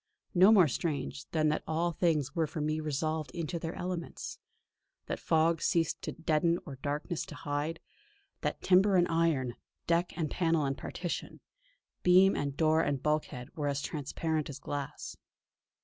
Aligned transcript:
No 0.33 0.51
more 0.51 0.67
strange, 0.67 1.29
than 1.29 1.49
that 1.49 1.61
all 1.67 1.91
things 1.91 2.33
were 2.33 2.47
for 2.47 2.59
me 2.59 2.79
resolved 2.79 3.29
into 3.35 3.59
their 3.59 3.75
elements; 3.75 4.39
that 5.05 5.19
fog 5.19 5.61
ceased 5.61 6.01
to 6.01 6.11
deaden 6.11 6.57
or 6.65 6.77
darkness 6.77 7.23
to 7.27 7.35
hide; 7.35 7.79
that 8.41 8.63
timber 8.63 8.95
and 8.95 9.07
iron, 9.09 9.57
deck 9.85 10.17
and 10.17 10.31
panel 10.31 10.65
and 10.65 10.75
partition, 10.75 11.39
beam 12.01 12.35
and 12.35 12.57
door 12.57 12.81
and 12.81 13.03
bulkhead 13.03 13.55
were 13.55 13.67
as 13.67 13.83
transparent 13.83 14.49
as 14.49 14.57
glass. 14.57 15.17